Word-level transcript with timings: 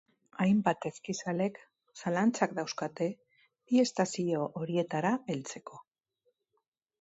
Hainbat 0.43 0.85
eskizalek 0.89 1.59
zalantzak 2.01 2.55
dauzkate 2.61 3.09
bi 3.35 3.83
estazio 3.85 4.49
horietara 4.63 5.13
heltzeko. 5.35 5.83